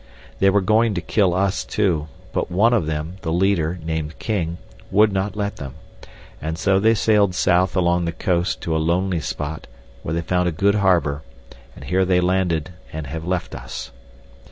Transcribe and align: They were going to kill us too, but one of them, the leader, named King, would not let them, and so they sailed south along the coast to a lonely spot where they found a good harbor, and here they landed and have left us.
They 0.39 0.49
were 0.49 0.61
going 0.61 0.95
to 0.95 0.99
kill 1.01 1.35
us 1.35 1.63
too, 1.63 2.07
but 2.33 2.49
one 2.49 2.73
of 2.73 2.87
them, 2.87 3.17
the 3.21 3.31
leader, 3.31 3.77
named 3.85 4.17
King, 4.17 4.57
would 4.89 5.13
not 5.13 5.35
let 5.35 5.57
them, 5.57 5.75
and 6.41 6.57
so 6.57 6.79
they 6.79 6.95
sailed 6.95 7.35
south 7.35 7.75
along 7.75 8.05
the 8.05 8.11
coast 8.11 8.61
to 8.61 8.75
a 8.75 8.81
lonely 8.81 9.19
spot 9.19 9.67
where 10.01 10.15
they 10.15 10.21
found 10.21 10.49
a 10.49 10.51
good 10.51 10.73
harbor, 10.73 11.21
and 11.75 11.85
here 11.85 12.03
they 12.03 12.19
landed 12.19 12.71
and 12.91 13.05
have 13.05 13.25
left 13.27 13.53
us. 13.53 13.91